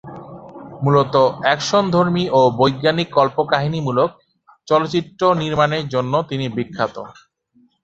[0.83, 1.15] মূলত
[1.41, 4.09] অ্যাকশনধর্মী ও বৈজ্ঞানিক কল্পকাহিনীমূলক
[4.67, 6.95] চলচ্চিত্র নির্মাণের জন্য তিনি বিখ্যাত।